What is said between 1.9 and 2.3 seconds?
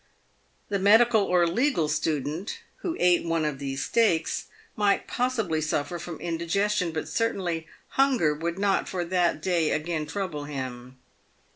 PAVED WITH